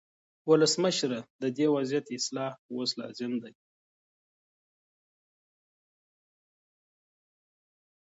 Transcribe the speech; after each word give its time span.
ولسمشره، 0.49 1.19
د 1.41 1.43
دې 1.57 1.67
وضعیت 1.75 2.05
اصلاح 2.17 2.53
اوس 2.73 2.91
لازم 3.01 3.31
دی. 3.41 3.53